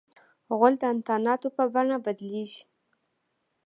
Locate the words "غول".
0.57-0.73